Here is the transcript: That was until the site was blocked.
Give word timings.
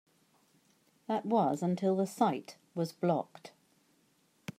That 1.07 1.27
was 1.27 1.61
until 1.61 1.95
the 1.95 2.07
site 2.07 2.55
was 2.73 2.91
blocked. 2.91 3.51